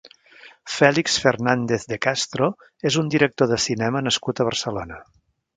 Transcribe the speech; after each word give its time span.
Félix 0.75 1.17
Fernández 1.25 1.85
de 1.93 1.99
Castro 2.07 2.49
és 2.91 2.99
un 3.05 3.15
director 3.17 3.53
de 3.55 3.63
cinema 3.69 4.05
nascut 4.11 4.43
a 4.45 4.53
Barcelona. 4.53 5.03